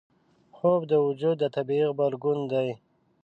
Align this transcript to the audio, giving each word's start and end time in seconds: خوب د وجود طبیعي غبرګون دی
خوب 0.55 0.81
د 0.91 0.93
وجود 1.07 1.39
طبیعي 1.55 1.85
غبرګون 1.89 2.39
دی 2.51 2.69